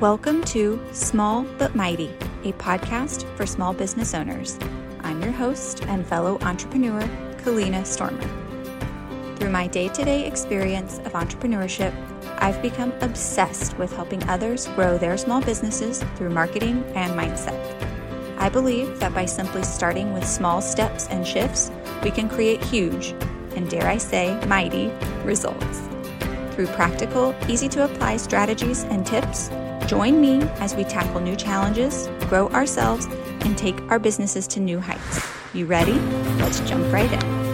[0.00, 2.14] Welcome to Small But Mighty,
[2.44, 4.56] a podcast for small business owners.
[5.00, 7.00] I'm your host and fellow entrepreneur,
[7.38, 8.22] Kalina Stormer.
[9.34, 11.92] Through my day to day experience of entrepreneurship,
[12.38, 17.58] I've become obsessed with helping others grow their small businesses through marketing and mindset.
[18.38, 21.72] I believe that by simply starting with small steps and shifts,
[22.04, 23.16] we can create huge,
[23.56, 24.92] and dare I say, mighty
[25.24, 25.88] results.
[26.52, 29.50] Through practical, easy to apply strategies and tips,
[29.88, 33.06] join me as we tackle new challenges, grow ourselves,
[33.40, 35.26] and take our businesses to new heights.
[35.54, 35.94] You ready?
[36.38, 37.48] Let's jump right in.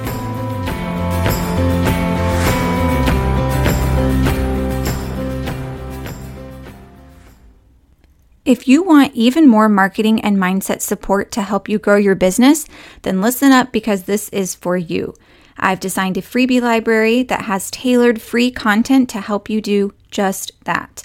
[8.45, 12.67] If you want even more marketing and mindset support to help you grow your business,
[13.03, 15.15] then listen up because this is for you.
[15.57, 20.53] I've designed a freebie library that has tailored free content to help you do just
[20.65, 21.03] that.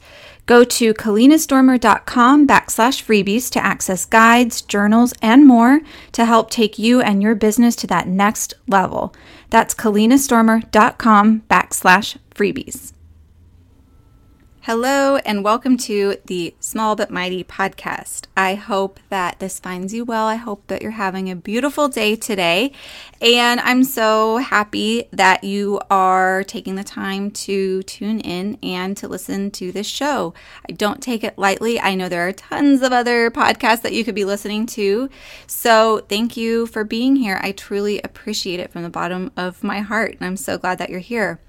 [0.49, 5.81] Go to kalinastormer.com backslash freebies to access guides, journals, and more
[6.13, 9.13] to help take you and your business to that next level.
[9.51, 12.93] That's kalinastormer.com backslash freebies.
[14.69, 18.27] Hello, and welcome to the Small But Mighty podcast.
[18.37, 20.27] I hope that this finds you well.
[20.27, 22.73] I hope that you're having a beautiful day today.
[23.19, 29.07] And I'm so happy that you are taking the time to tune in and to
[29.07, 30.35] listen to this show.
[30.69, 31.79] I don't take it lightly.
[31.79, 35.09] I know there are tons of other podcasts that you could be listening to.
[35.47, 37.39] So thank you for being here.
[37.41, 40.11] I truly appreciate it from the bottom of my heart.
[40.11, 41.39] And I'm so glad that you're here.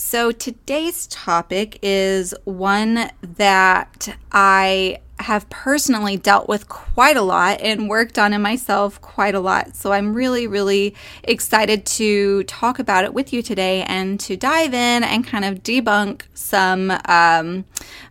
[0.00, 7.88] So today's topic is one that I have personally dealt with quite a lot and
[7.88, 9.74] worked on in myself quite a lot.
[9.74, 14.72] So I'm really, really excited to talk about it with you today and to dive
[14.72, 17.64] in and kind of debunk some um,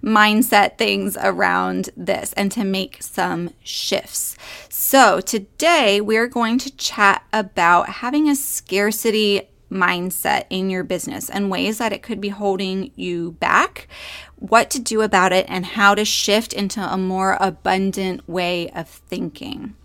[0.04, 4.36] mindset things around this and to make some shifts.
[4.68, 11.52] So today we're going to chat about having a scarcity mindset in your business and
[11.52, 13.88] ways that it could be holding you back,
[14.36, 18.88] what to do about it, and how to shift into a more abundant way of
[18.88, 19.76] thinking.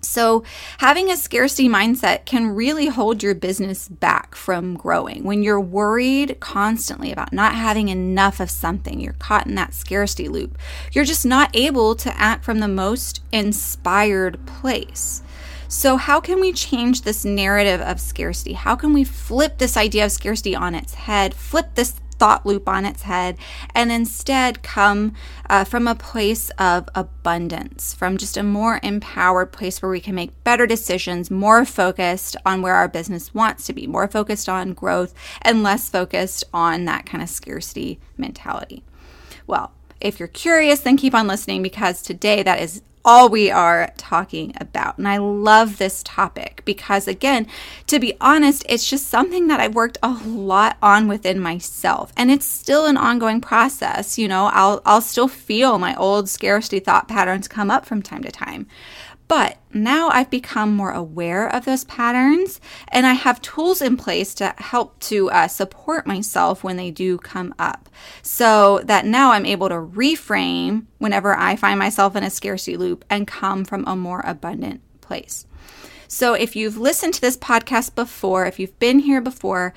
[0.00, 0.44] So,
[0.78, 5.24] having a scarcity mindset can really hold your business back from growing.
[5.24, 10.28] When you're worried constantly about not having enough of something, you're caught in that scarcity
[10.28, 10.56] loop.
[10.92, 15.22] You're just not able to act from the most inspired place.
[15.70, 18.54] So, how can we change this narrative of scarcity?
[18.54, 22.66] How can we flip this idea of scarcity on its head, flip this thought loop
[22.66, 23.36] on its head,
[23.74, 25.12] and instead come
[25.50, 30.14] uh, from a place of abundance, from just a more empowered place where we can
[30.14, 34.72] make better decisions, more focused on where our business wants to be, more focused on
[34.72, 35.12] growth,
[35.42, 38.82] and less focused on that kind of scarcity mentality?
[39.46, 43.92] Well, if you're curious, then keep on listening because today that is all we are
[43.96, 44.98] talking about.
[44.98, 47.46] And I love this topic because, again,
[47.86, 52.12] to be honest, it's just something that I've worked a lot on within myself.
[52.16, 54.18] And it's still an ongoing process.
[54.18, 58.22] You know, I'll, I'll still feel my old scarcity thought patterns come up from time
[58.22, 58.66] to time.
[59.28, 64.34] But now I've become more aware of those patterns and I have tools in place
[64.36, 67.90] to help to uh, support myself when they do come up.
[68.22, 73.04] So that now I'm able to reframe whenever I find myself in a scarcity loop
[73.10, 75.46] and come from a more abundant place.
[76.08, 79.74] So if you've listened to this podcast before, if you've been here before,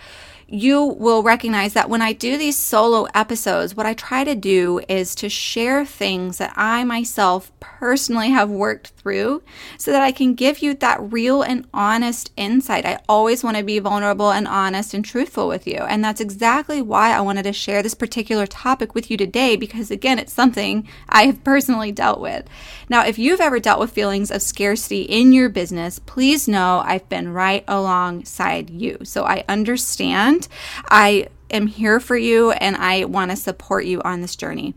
[0.52, 4.82] you will recognize that when I do these solo episodes, what I try to do
[4.90, 9.42] is to share things that I myself personally have worked through
[9.78, 12.86] so that I can give you that real and honest insight.
[12.86, 15.78] I always want to be vulnerable and honest and truthful with you.
[15.78, 19.92] And that's exactly why I wanted to share this particular topic with you today because,
[19.92, 22.46] again, it's something I have personally dealt with.
[22.90, 27.08] Now, if you've ever dealt with feelings of scarcity in your business, please know I've
[27.10, 29.00] been right alongside you.
[29.04, 30.48] So I understand
[30.90, 34.74] I am here for you and I want to support you on this journey.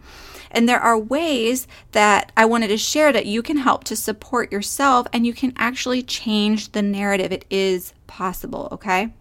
[0.54, 4.52] And there are ways that I wanted to share that you can help to support
[4.52, 7.32] yourself and you can actually change the narrative.
[7.32, 9.12] It is possible, okay?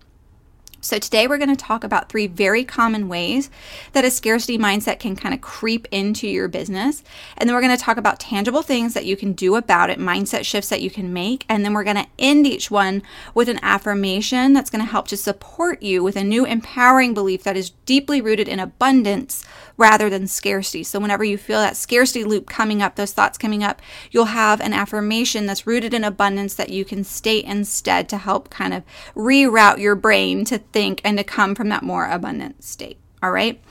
[0.84, 3.50] So, today we're going to talk about three very common ways
[3.94, 7.06] that a scarcity mindset can kind of creep into your business.
[7.38, 9.98] And then we're going to talk about tangible things that you can do about it,
[9.98, 11.46] mindset shifts that you can make.
[11.48, 13.02] And then we're going to end each one
[13.34, 17.44] with an affirmation that's going to help to support you with a new empowering belief
[17.44, 19.46] that is deeply rooted in abundance
[19.78, 20.84] rather than scarcity.
[20.84, 23.82] So, whenever you feel that scarcity loop coming up, those thoughts coming up,
[24.12, 28.50] you'll have an affirmation that's rooted in abundance that you can state instead to help
[28.50, 28.84] kind of
[29.16, 32.98] reroute your brain to think and to come from that more abundant state.
[33.24, 33.62] All right.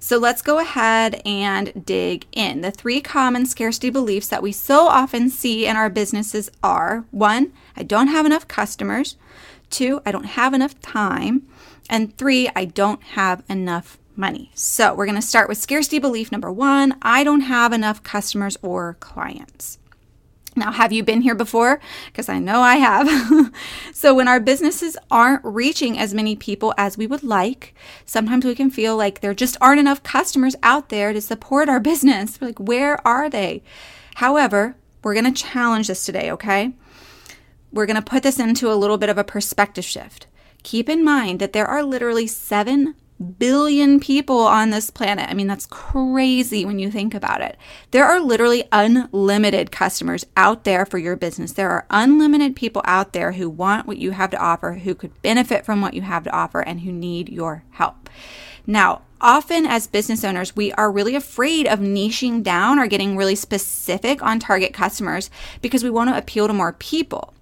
[0.00, 2.62] So let's go ahead and dig in.
[2.62, 7.52] The three common scarcity beliefs that we so often see in our businesses are one,
[7.76, 9.16] I don't have enough customers,
[9.68, 11.46] two, I don't have enough time,
[11.90, 14.50] and three, I don't have enough money.
[14.54, 18.56] So we're going to start with scarcity belief number one I don't have enough customers
[18.62, 19.78] or clients.
[20.54, 21.80] Now, have you been here before?
[22.06, 23.54] Because I know I have.
[23.94, 28.54] so, when our businesses aren't reaching as many people as we would like, sometimes we
[28.54, 32.40] can feel like there just aren't enough customers out there to support our business.
[32.40, 33.62] We're like, where are they?
[34.16, 36.72] However, we're going to challenge this today, okay?
[37.72, 40.26] We're going to put this into a little bit of a perspective shift.
[40.62, 45.28] Keep in mind that there are literally 7 billion people on this planet.
[45.30, 47.56] I mean, that's crazy when you think about it.
[47.90, 51.52] There are literally unlimited customers out there for your business.
[51.52, 55.22] There are unlimited people out there who want what you have to offer, who could
[55.22, 58.10] benefit from what you have to offer, and who need your help.
[58.66, 63.34] Now, often as business owners, we are really afraid of niching down or getting really
[63.34, 65.30] specific on target customers
[65.60, 67.34] because we want to appeal to more people.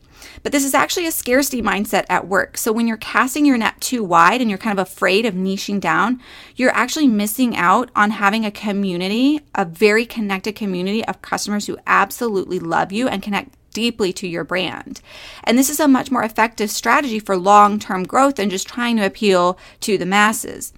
[0.43, 2.57] But this is actually a scarcity mindset at work.
[2.57, 5.81] So when you're casting your net too wide and you're kind of afraid of niching
[5.81, 6.21] down,
[6.57, 11.79] you're actually missing out on having a community, a very connected community of customers who
[11.87, 15.01] absolutely love you and connect deeply to your brand.
[15.45, 18.97] And this is a much more effective strategy for long term growth than just trying
[18.97, 20.73] to appeal to the masses.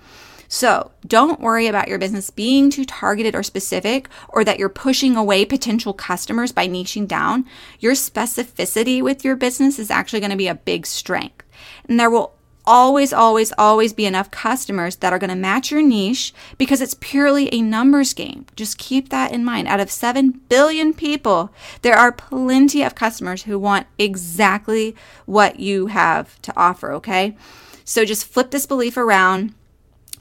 [0.52, 5.16] So don't worry about your business being too targeted or specific, or that you're pushing
[5.16, 7.46] away potential customers by niching down.
[7.81, 11.43] Your specificity with your business is actually going to be a big strength.
[11.88, 12.34] And there will
[12.66, 16.98] always, always, always be enough customers that are going to match your niche because it's
[17.00, 18.44] purely a numbers game.
[18.55, 19.69] Just keep that in mind.
[19.69, 21.50] Out of 7 billion people,
[21.81, 24.94] there are plenty of customers who want exactly
[25.25, 27.38] what you have to offer, okay?
[27.87, 29.55] So just flip this belief around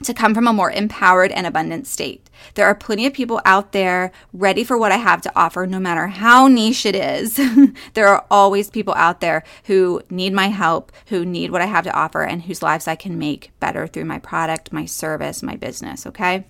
[0.02, 2.28] to come from a more empowered and abundant state.
[2.54, 5.78] There are plenty of people out there ready for what I have to offer, no
[5.78, 7.40] matter how niche it is.
[7.94, 11.84] there are always people out there who need my help, who need what I have
[11.84, 15.56] to offer, and whose lives I can make better through my product, my service, my
[15.56, 16.06] business.
[16.06, 16.44] Okay.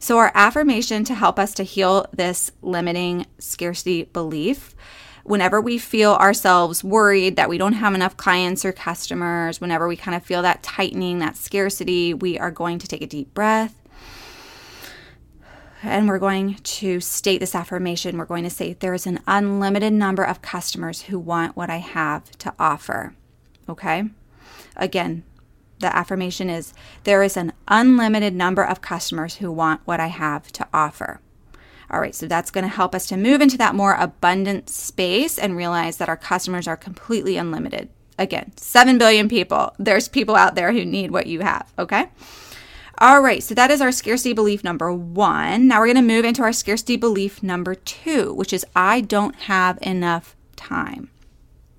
[0.00, 4.76] So, our affirmation to help us to heal this limiting scarcity belief
[5.28, 9.96] whenever we feel ourselves worried that we don't have enough clients or customers, whenever we
[9.96, 13.74] kind of feel that tightening, that scarcity, we are going to take a deep breath.
[15.82, 18.18] And we're going to state this affirmation.
[18.18, 21.76] We're going to say, There is an unlimited number of customers who want what I
[21.76, 23.14] have to offer.
[23.68, 24.04] Okay?
[24.76, 25.22] Again,
[25.78, 26.74] the affirmation is
[27.04, 31.20] There is an unlimited number of customers who want what I have to offer.
[31.90, 35.38] All right, so that's going to help us to move into that more abundant space
[35.38, 37.88] and realize that our customers are completely unlimited.
[38.18, 39.74] Again, 7 billion people.
[39.78, 42.08] There's people out there who need what you have, okay?
[42.98, 45.68] All right, so that is our scarcity belief number one.
[45.68, 49.36] Now we're going to move into our scarcity belief number two, which is I don't
[49.36, 51.10] have enough time.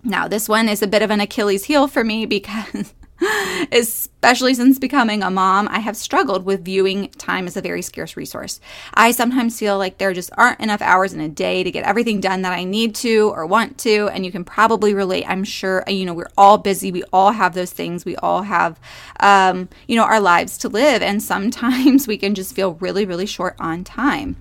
[0.01, 2.93] Now, this one is a bit of an Achilles heel for me because
[3.71, 8.15] Especially since becoming a mom, I have struggled with viewing time as a very scarce
[8.15, 8.59] resource.
[8.93, 12.21] I sometimes feel like there just aren't enough hours in a day to get everything
[12.21, 14.09] done that I need to or want to.
[14.09, 16.91] And you can probably relate, I'm sure, you know, we're all busy.
[16.91, 18.05] We all have those things.
[18.05, 18.79] We all have,
[19.19, 21.01] um, you know, our lives to live.
[21.01, 24.37] And sometimes we can just feel really, really short on time.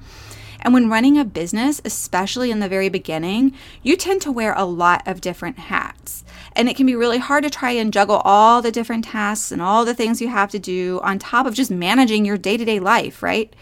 [0.61, 4.65] And when running a business, especially in the very beginning, you tend to wear a
[4.65, 6.25] lot of different hats.
[6.59, 9.63] And it can be really hard to try and juggle all the different tasks and
[9.63, 12.65] all the things you have to do on top of just managing your day to
[12.65, 13.55] day life, right?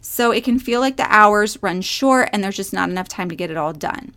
[0.00, 3.28] So it can feel like the hours run short and there's just not enough time
[3.28, 4.14] to get it all done.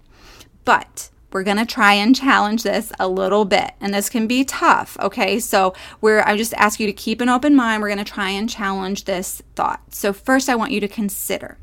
[0.65, 4.43] But we're going to try and challenge this a little bit and this can be
[4.43, 7.97] tough okay so we're i just ask you to keep an open mind we're going
[7.97, 11.57] to try and challenge this thought so first i want you to consider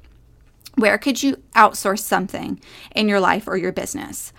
[0.78, 2.60] where could you outsource something
[2.94, 4.32] in your life or your business?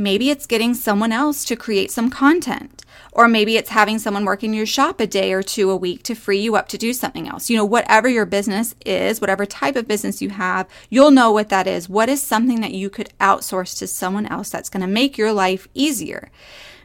[0.00, 4.42] Maybe it's getting someone else to create some content, or maybe it's having someone work
[4.42, 6.94] in your shop a day or two a week to free you up to do
[6.94, 7.50] something else.
[7.50, 11.50] You know, whatever your business is, whatever type of business you have, you'll know what
[11.50, 11.90] that is.
[11.90, 15.34] What is something that you could outsource to someone else that's going to make your
[15.34, 16.30] life easier?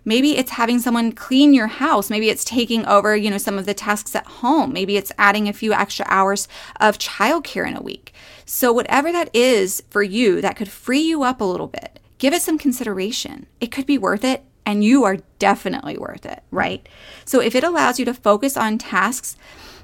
[0.03, 2.09] Maybe it's having someone clean your house.
[2.09, 4.73] Maybe it's taking over, you know, some of the tasks at home.
[4.73, 6.49] Maybe it's adding a few extra hours
[6.81, 8.13] of childcare in a week.
[8.43, 12.33] So, whatever that is for you that could free you up a little bit, give
[12.33, 13.47] it some consideration.
[13.59, 16.87] It could be worth it, and you are definitely worth it, right?
[17.25, 19.37] So, if it allows you to focus on tasks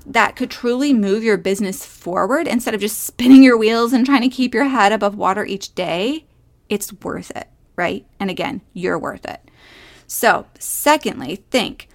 [0.06, 4.22] that could truly move your business forward instead of just spinning your wheels and trying
[4.22, 6.26] to keep your head above water each day,
[6.70, 8.06] it's worth it, right?
[8.20, 9.42] And again, you're worth it.
[10.08, 11.88] So, secondly, think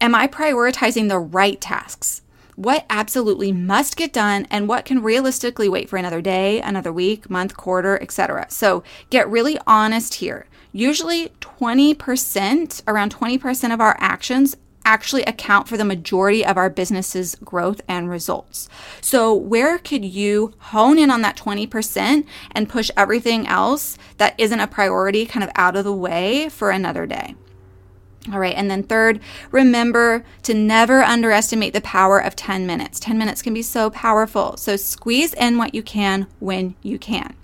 [0.00, 2.20] Am I prioritizing the right tasks?
[2.56, 7.28] What absolutely must get done and what can realistically wait for another day, another week,
[7.28, 8.46] month, quarter, etc.
[8.48, 10.46] So get really honest here.
[10.72, 17.36] Usually 20%, around 20% of our actions actually account for the majority of our business's
[17.36, 18.68] growth and results.
[19.00, 24.60] So, where could you hone in on that 20% and push everything else that isn't
[24.60, 27.34] a priority kind of out of the way for another day?
[28.32, 32.98] All right, and then third, remember to never underestimate the power of 10 minutes.
[32.98, 34.56] 10 minutes can be so powerful.
[34.56, 37.34] So squeeze in what you can when you can.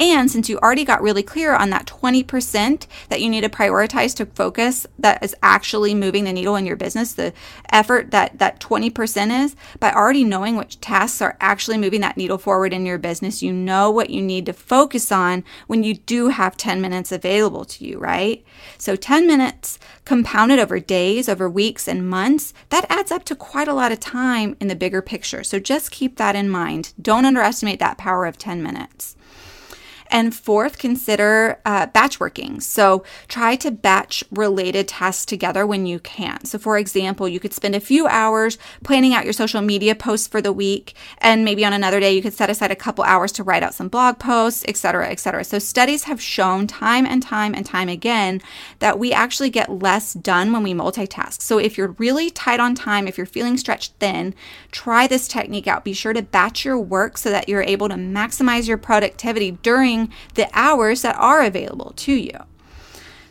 [0.00, 4.16] And since you already got really clear on that 20% that you need to prioritize
[4.16, 7.34] to focus that is actually moving the needle in your business, the
[7.70, 12.38] effort that that 20% is, by already knowing which tasks are actually moving that needle
[12.38, 16.28] forward in your business, you know what you need to focus on when you do
[16.28, 18.42] have 10 minutes available to you, right?
[18.78, 23.68] So 10 minutes compounded over days, over weeks and months, that adds up to quite
[23.68, 25.44] a lot of time in the bigger picture.
[25.44, 26.94] So just keep that in mind.
[27.00, 29.14] Don't underestimate that power of 10 minutes.
[30.10, 32.60] And fourth, consider uh, batch working.
[32.60, 36.44] So try to batch related tasks together when you can.
[36.44, 40.26] So, for example, you could spend a few hours planning out your social media posts
[40.26, 43.30] for the week, and maybe on another day you could set aside a couple hours
[43.32, 45.44] to write out some blog posts, etc., etc.
[45.44, 48.40] So, studies have shown time and time and time again
[48.80, 51.40] that we actually get less done when we multitask.
[51.40, 54.34] So, if you're really tight on time, if you're feeling stretched thin,
[54.72, 55.84] try this technique out.
[55.84, 59.99] Be sure to batch your work so that you're able to maximize your productivity during
[60.34, 62.38] the hours that are available to you.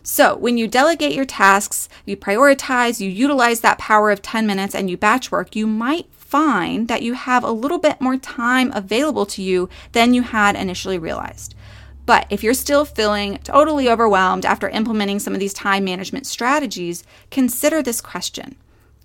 [0.04, 4.74] So, when you delegate your tasks, you prioritize, you utilize that power of 10 minutes,
[4.74, 8.72] and you batch work, you might find that you have a little bit more time
[8.74, 11.54] available to you than you had initially realized.
[12.06, 17.04] But if you're still feeling totally overwhelmed after implementing some of these time management strategies,
[17.30, 18.56] consider this question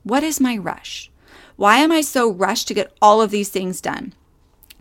[0.04, 1.10] What is my rush?
[1.56, 4.14] Why am I so rushed to get all of these things done?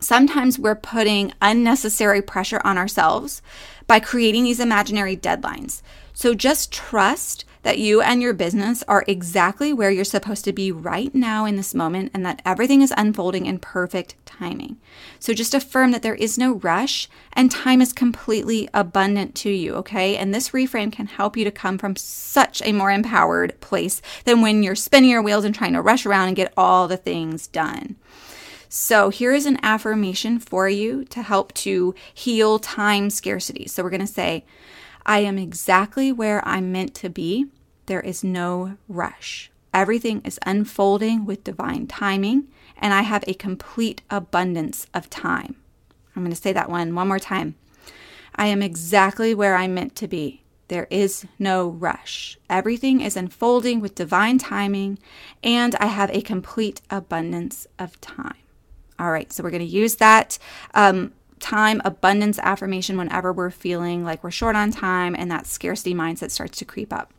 [0.03, 3.41] Sometimes we're putting unnecessary pressure on ourselves
[3.88, 5.81] by creating these imaginary deadlines.
[6.13, 10.74] So just trust that you and your business are exactly where you're supposed to be
[10.74, 14.75] right now in this moment and that everything is unfolding in perfect timing.
[15.19, 19.74] So just affirm that there is no rush and time is completely abundant to you,
[19.75, 20.17] okay?
[20.17, 24.41] And this reframe can help you to come from such a more empowered place than
[24.41, 27.48] when you're spinning your wheels and trying to rush around and get all the things
[27.48, 27.95] done.
[28.75, 33.68] So, here is an affirmation for you to help to heal time scarcity.
[33.68, 34.46] So, we're going to say,
[35.06, 37.46] I am exactly where I'm meant to be.
[37.86, 39.51] There is no rush.
[39.75, 45.56] Everything is unfolding with divine timing, and I have a complete abundance of time.
[46.15, 47.53] I'm going to say that one one more time.
[48.36, 50.42] I am exactly where I'm meant to be.
[50.70, 52.39] There is no rush.
[52.50, 54.98] Everything is unfolding with divine timing,
[55.44, 58.43] and I have a complete abundance of time.
[59.03, 60.39] All right, so we're going to use that
[60.75, 65.93] um, time abundance affirmation whenever we're feeling like we're short on time and that scarcity
[65.93, 67.12] mindset starts to creep up.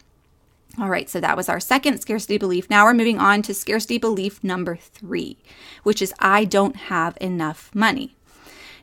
[0.80, 2.70] All right, so that was our second scarcity belief.
[2.70, 5.36] Now we're moving on to scarcity belief number three,
[5.82, 8.16] which is I don't have enough money.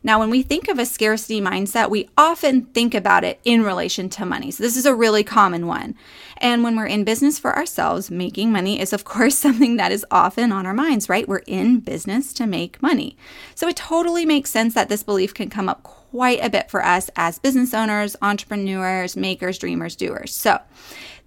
[0.03, 4.10] Now, when we think of a scarcity mindset, we often think about it in relation
[4.10, 4.50] to money.
[4.50, 5.96] So, this is a really common one.
[6.38, 10.05] And when we're in business for ourselves, making money is, of course, something that is
[10.10, 11.27] often on our minds, right?
[11.27, 13.15] We're in business to make money.
[13.53, 16.84] So, it totally makes sense that this belief can come up quite a bit for
[16.84, 20.34] us as business owners, entrepreneurs, makers, dreamers, doers.
[20.34, 20.60] So,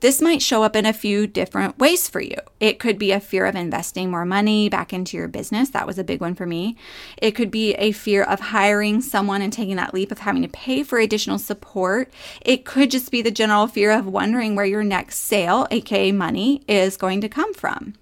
[0.04, 2.36] this might show up in a few different ways for you.
[2.60, 5.70] It could be a fear of investing more money back into your business.
[5.70, 6.76] That was a big one for me.
[7.16, 10.48] It could be a fear of hiring someone and taking that leap of having to
[10.48, 12.12] pay for additional support.
[12.42, 16.60] It could just be the general fear of wondering where your next sale, aka money,
[16.68, 17.94] is going to come from.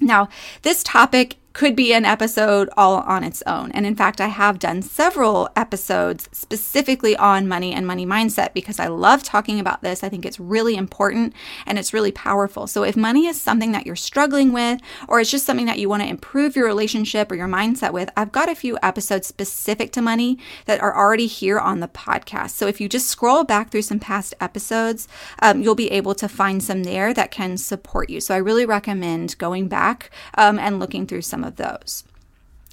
[0.00, 0.30] Now,
[0.62, 3.72] this topic could be an episode all on its own.
[3.72, 8.78] And in fact, I have done several episodes specifically on money and money mindset because
[8.78, 10.04] I love talking about this.
[10.04, 11.34] I think it's really important
[11.66, 12.68] and it's really powerful.
[12.68, 15.88] So if money is something that you're struggling with, or it's just something that you
[15.88, 19.90] want to improve your relationship or your mindset with, I've got a few episodes specific
[19.94, 22.50] to money that are already here on the podcast.
[22.50, 25.08] So if you just scroll back through some past episodes,
[25.42, 28.20] um, you'll be able to find some there that can support you.
[28.20, 32.04] So I really recommend going back um, and looking through some of of those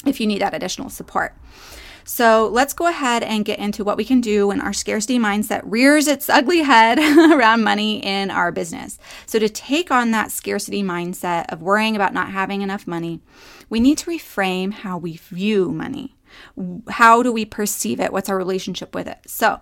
[0.05, 1.33] if you need that additional support.
[2.07, 5.61] So let's go ahead and get into what we can do when our scarcity mindset
[5.65, 6.99] rears its ugly head
[7.33, 8.99] around money in our business.
[9.25, 13.21] So, to take on that scarcity mindset of worrying about not having enough money,
[13.71, 16.15] we need to reframe how we view money.
[16.89, 18.13] How do we perceive it?
[18.13, 19.17] What's our relationship with it?
[19.25, 19.61] So,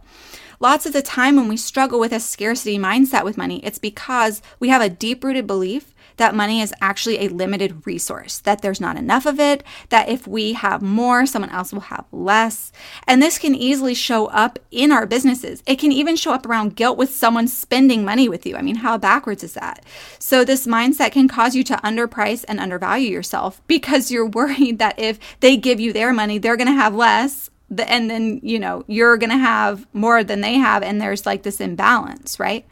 [0.60, 4.41] lots of the time when we struggle with a scarcity mindset with money, it's because
[4.60, 8.82] we have a deep rooted belief that money is actually a limited resource, that there's
[8.82, 12.72] not enough of it, that if we have more, someone else will have less.
[13.08, 15.63] And this can easily show up in our businesses.
[15.65, 18.55] It can even show up around guilt with someone spending money with you.
[18.55, 19.86] I mean, how backwards is that?
[20.20, 25.00] So, this mindset can cause you to underprice and undervalue yourself because you're worried that
[25.00, 28.84] if they give you their money, they're going to have less and then you know
[28.88, 32.65] you're going to have more than they have and there's like this imbalance right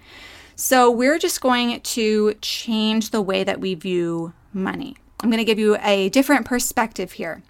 [0.61, 4.95] so we're just going to change the way that we view money.
[5.19, 7.41] I'm going to give you a different perspective here.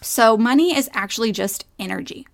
[0.00, 2.26] So money is actually just energy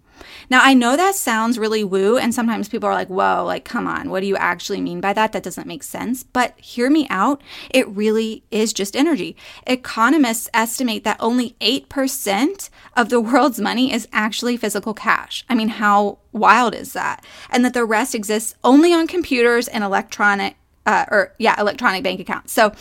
[0.48, 3.86] now, I know that sounds really woo, and sometimes people are like, whoa, like, come
[3.86, 5.32] on, what do you actually mean by that?
[5.32, 6.22] That doesn't make sense.
[6.22, 7.42] But hear me out.
[7.70, 9.36] It really is just energy.
[9.66, 15.44] Economists estimate that only 8% of the world's money is actually physical cash.
[15.48, 17.24] I mean, how wild is that?
[17.50, 22.20] And that the rest exists only on computers and electronic, uh, or yeah, electronic bank
[22.20, 22.52] accounts.
[22.52, 22.72] So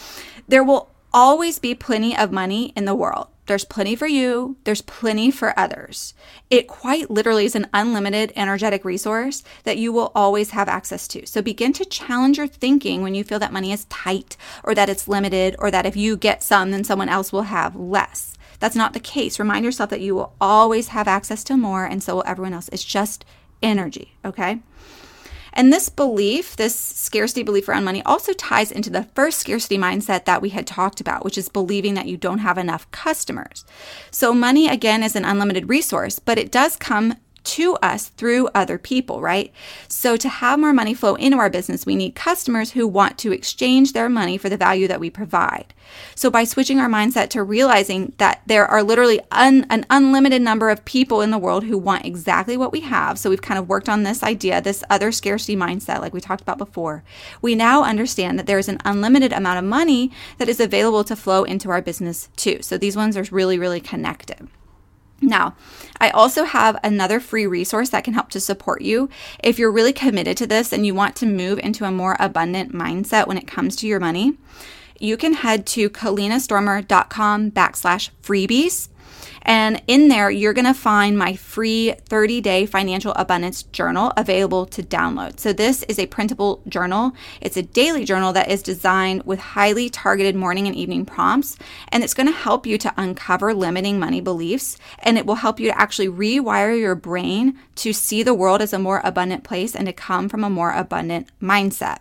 [0.47, 3.27] there will always be plenty of money in the world.
[3.49, 6.13] There's plenty for you, there's plenty for others.
[6.51, 11.25] It quite literally is an unlimited energetic resource that you will always have access to.
[11.25, 14.87] So begin to challenge your thinking when you feel that money is tight or that
[14.87, 18.35] it's limited or that if you get some, then someone else will have less.
[18.59, 19.39] That's not the case.
[19.39, 22.69] Remind yourself that you will always have access to more, and so will everyone else.
[22.71, 23.25] It's just
[23.63, 24.59] energy, okay?
[25.59, 30.23] And this belief, this scarcity belief around money, also ties into the first scarcity mindset
[30.23, 33.65] that we had talked about, which is believing that you don't have enough customers.
[34.09, 37.15] So, money again is an unlimited resource, but it does come
[37.49, 39.51] to us through other people, right?
[39.87, 43.31] So, to have more money flow into our business, we need customers who want to
[43.31, 45.73] exchange their money for the value that we provide.
[46.13, 50.69] So, by switching our mindset to realizing that there are literally un- an unlimited number
[50.69, 53.67] of people in the world who want exactly what we have, so we've kind of
[53.67, 57.03] worked on this idea, this other scarcity mindset, like we talked about before,
[57.41, 61.15] we now understand that there is an unlimited amount of money that is available to
[61.15, 62.59] flow into our business too.
[62.61, 64.47] So, these ones are really, really connected.
[65.21, 65.55] Now,
[65.99, 69.09] I also have another free resource that can help to support you.
[69.43, 72.73] If you're really committed to this and you want to move into a more abundant
[72.73, 74.37] mindset when it comes to your money,
[74.99, 78.89] you can head to kalinastormer.com backslash freebies.
[79.43, 84.65] And in there, you're going to find my free 30 day financial abundance journal available
[84.67, 85.39] to download.
[85.39, 87.13] So, this is a printable journal.
[87.41, 91.57] It's a daily journal that is designed with highly targeted morning and evening prompts.
[91.89, 94.77] And it's going to help you to uncover limiting money beliefs.
[94.99, 98.73] And it will help you to actually rewire your brain to see the world as
[98.73, 101.99] a more abundant place and to come from a more abundant mindset.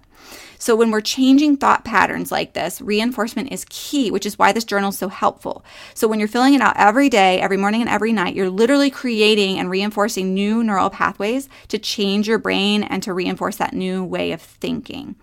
[0.59, 4.64] So when we're changing thought patterns like this, reinforcement is key, which is why this
[4.64, 5.64] journal is so helpful.
[5.95, 8.91] So when you're filling it out every day, every morning and every night, you're literally
[8.91, 14.05] creating and reinforcing new neural pathways to change your brain and to reinforce that new
[14.05, 15.14] way of thinking.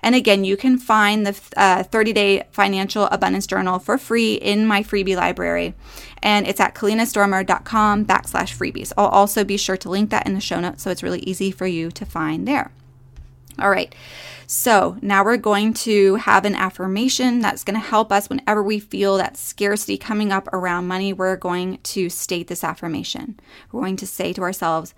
[0.00, 4.66] And again, you can find the 30 uh, day financial abundance journal for free in
[4.66, 5.74] my freebie library.
[6.22, 8.92] And it's at kalinastormer.com backslash freebies.
[8.96, 11.50] I'll also be sure to link that in the show notes so it's really easy
[11.50, 12.70] for you to find there.
[13.58, 13.94] All right.
[14.50, 18.80] So now we're going to have an affirmation that's going to help us whenever we
[18.80, 21.12] feel that scarcity coming up around money.
[21.12, 23.38] We're going to state this affirmation.
[23.70, 24.94] We're going to say to ourselves,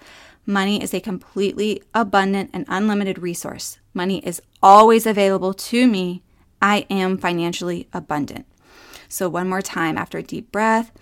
[0.47, 3.81] Money is a completely abundant and unlimited resource.
[3.93, 6.23] Money is always available to me.
[6.63, 8.47] I am financially abundant.
[9.09, 10.93] So, one more time after a deep breath,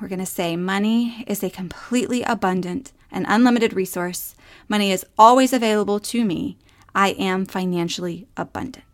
[0.00, 4.36] we're going to say, Money is a completely abundant and unlimited resource.
[4.72, 6.56] Money is always available to me.
[6.94, 8.86] I am financially abundant.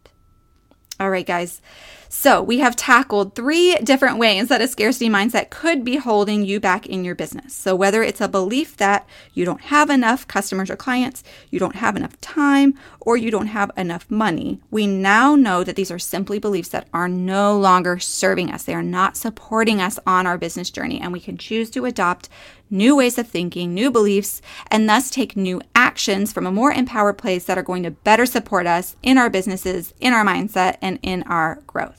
[0.99, 1.63] All right, guys.
[2.11, 6.59] So, we have tackled three different ways that a scarcity mindset could be holding you
[6.59, 7.55] back in your business.
[7.55, 11.77] So, whether it's a belief that you don't have enough customers or clients, you don't
[11.77, 15.99] have enough time, or you don't have enough money, we now know that these are
[15.99, 18.65] simply beliefs that are no longer serving us.
[18.65, 22.31] They are not supporting us on our business journey, and we can choose to adopt
[22.71, 27.19] new ways of thinking, new beliefs, and thus take new actions from a more empowered
[27.19, 30.99] place that are going to better support us in our businesses, in our mindset, and
[31.03, 31.98] in our growth.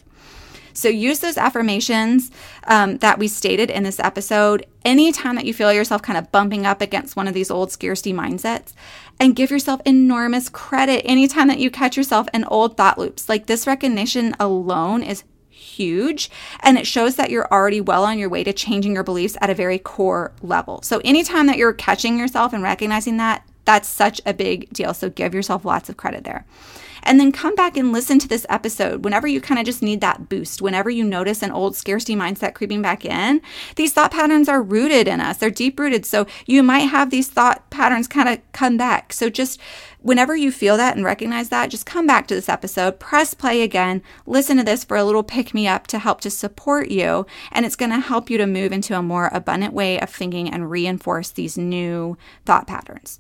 [0.74, 2.32] So use those affirmations
[2.66, 6.66] um, that we stated in this episode anytime that you feel yourself kind of bumping
[6.66, 8.74] up against one of these old scarcity mindsets
[9.20, 13.28] and give yourself enormous credit anytime that you catch yourself in old thought loops.
[13.28, 16.30] Like this recognition alone is huge
[16.62, 19.50] and it shows that you're already well on your way to changing your beliefs at
[19.50, 20.82] a very core level.
[20.84, 24.96] So anytime that you're catching yourself and recognizing that, That's such a big deal.
[24.96, 26.44] So give yourself lots of credit there.
[27.04, 30.02] And then come back and listen to this episode whenever you kind of just need
[30.02, 33.44] that boost, whenever you notice an old scarcity mindset creeping back in.
[33.76, 36.04] These thought patterns are rooted in us, they're deep rooted.
[36.04, 39.14] So you might have these thought patterns kind of come back.
[39.14, 39.62] So just
[40.02, 43.62] whenever you feel that and recognize that, just come back to this episode, press play
[43.62, 47.28] again, listen to this for a little pick me up to help to support you.
[47.52, 50.50] And it's going to help you to move into a more abundant way of thinking
[50.50, 53.20] and reinforce these new thought patterns.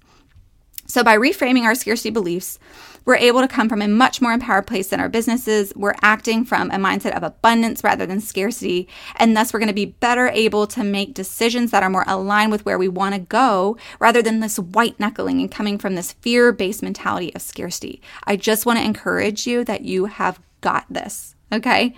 [0.90, 2.58] So, by reframing our scarcity beliefs,
[3.06, 5.72] we're able to come from a much more empowered place in our businesses.
[5.76, 8.88] We're acting from a mindset of abundance rather than scarcity.
[9.18, 12.52] And thus, we're going to be better able to make decisions that are more aligned
[12.52, 16.14] with where we want to go rather than this white knuckling and coming from this
[16.14, 18.02] fear based mentality of scarcity.
[18.26, 21.36] I just want to encourage you that you have got this.
[21.52, 21.96] Okay.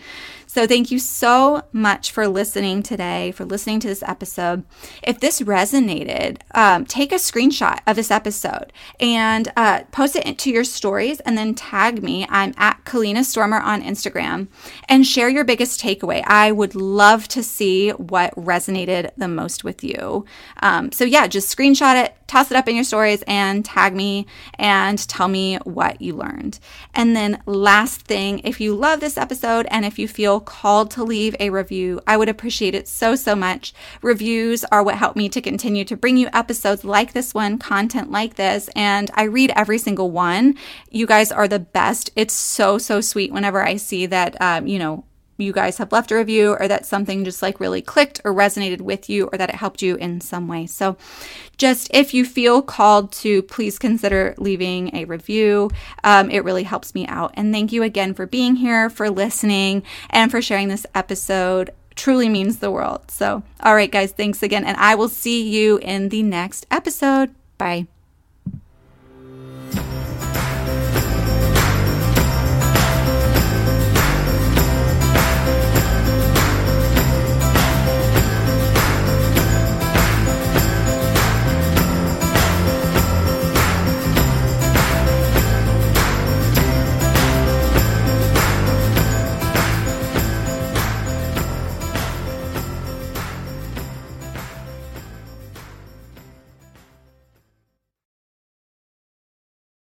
[0.54, 4.66] So, thank you so much for listening today, for listening to this episode.
[5.02, 10.52] If this resonated, um, take a screenshot of this episode and uh, post it to
[10.52, 12.28] your stories and then tag me.
[12.28, 14.50] I'm at Kalina Stormer on Instagram
[14.90, 16.22] and share your biggest takeaway.
[16.28, 20.26] I would love to see what resonated the most with you.
[20.62, 24.26] Um, so, yeah, just screenshot it, toss it up in your stories, and tag me
[24.56, 26.60] and tell me what you learned.
[26.94, 31.04] And then, last thing, if you love this episode and if you feel called to
[31.04, 33.74] leave a review, I would appreciate it so, so much.
[34.02, 38.12] Reviews are what help me to continue to bring you episodes like this one, content
[38.12, 40.56] like this, and I read every single one.
[40.90, 42.10] You guys are the best.
[42.16, 45.06] It's so, so sweet whenever I see that, um, you know,
[45.42, 48.82] you guys have left a review or that something just like really clicked or resonated
[48.82, 50.68] with you or that it helped you in some way.
[50.68, 50.98] So,
[51.58, 55.70] just if you feel called to, please consider leaving a review.
[56.04, 57.34] Um, it really helps me out.
[57.36, 61.72] And thank you again for being here, for listening, and for sharing this episode.
[61.96, 63.12] Truly means the world.
[63.12, 64.66] So, all right, guys, thanks again.
[64.66, 67.36] And I will see you in the next episode.
[67.58, 67.91] Bye.